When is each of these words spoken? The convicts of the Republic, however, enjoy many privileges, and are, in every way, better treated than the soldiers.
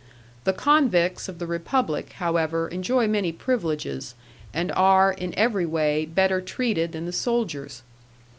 The 0.45 0.53
convicts 0.53 1.29
of 1.29 1.37
the 1.37 1.45
Republic, 1.45 2.13
however, 2.13 2.67
enjoy 2.67 3.07
many 3.07 3.31
privileges, 3.31 4.15
and 4.51 4.71
are, 4.71 5.11
in 5.13 5.31
every 5.37 5.67
way, 5.67 6.07
better 6.07 6.41
treated 6.41 6.93
than 6.93 7.05
the 7.05 7.11
soldiers. 7.11 7.83